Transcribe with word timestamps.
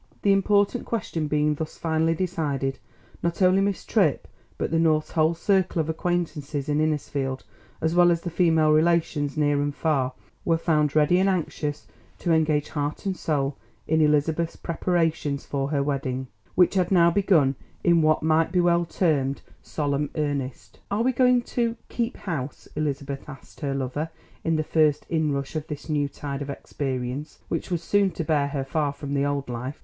The 0.23 0.33
important 0.33 0.83
question 0.83 1.27
being 1.27 1.53
thus 1.53 1.77
finally 1.77 2.15
decided, 2.15 2.79
not 3.21 3.39
only 3.39 3.61
Miss 3.61 3.85
Tripp 3.85 4.27
but 4.57 4.71
the 4.71 4.79
Norths' 4.79 5.11
whole 5.11 5.35
circle 5.35 5.79
of 5.79 5.89
acquaintances 5.89 6.67
in 6.67 6.81
Innisfield, 6.81 7.43
as 7.81 7.93
well 7.93 8.09
as 8.09 8.21
the 8.21 8.31
female 8.31 8.71
relations, 8.71 9.37
near 9.37 9.61
and 9.61 9.75
far, 9.75 10.13
were 10.43 10.57
found 10.57 10.95
ready 10.95 11.19
and 11.19 11.29
anxious 11.29 11.85
to 12.17 12.31
engage 12.33 12.69
heart 12.69 13.05
and 13.05 13.15
soul 13.15 13.57
in 13.87 14.01
Elizabeth's 14.01 14.55
preparations 14.55 15.45
for 15.45 15.67
her 15.69 15.83
wedding, 15.83 16.25
which 16.55 16.73
had 16.73 16.89
now 16.91 17.11
begun 17.11 17.53
in 17.83 18.01
what 18.01 18.23
might 18.23 18.51
be 18.51 18.59
well 18.59 18.85
termed 18.85 19.43
solemn 19.61 20.09
earnest. 20.15 20.79
"Are 20.89 21.03
we 21.03 21.11
going 21.11 21.43
to 21.43 21.75
keep 21.89 22.17
house?" 22.17 22.67
Elizabeth 22.75 23.29
asked 23.29 23.59
her 23.59 23.75
lover 23.75 24.09
in 24.43 24.55
the 24.55 24.63
first 24.63 25.05
inrush 25.09 25.55
of 25.55 25.67
this 25.67 25.89
new 25.89 26.09
tide 26.09 26.41
of 26.41 26.49
experience 26.49 27.37
which 27.49 27.69
was 27.69 27.83
soon 27.83 28.09
to 28.13 28.23
bear 28.23 28.47
her 28.47 28.63
far 28.63 28.93
from 28.93 29.13
the 29.13 29.25
old 29.27 29.47
life. 29.47 29.79